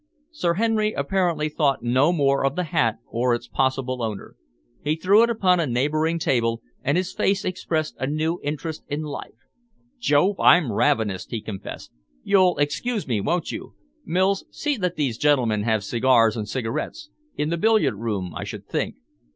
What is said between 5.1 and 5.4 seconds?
it